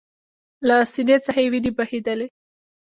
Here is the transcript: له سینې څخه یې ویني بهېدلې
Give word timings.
له 0.67 0.75
سینې 0.93 1.17
څخه 1.25 1.39
یې 1.43 1.49
ویني 1.51 1.71
بهېدلې 1.77 2.27